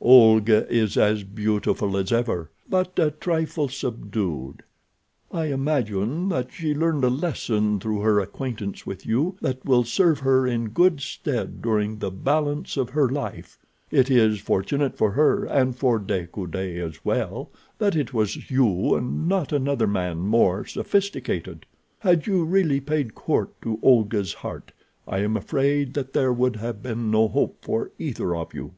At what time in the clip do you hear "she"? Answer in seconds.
6.52-6.74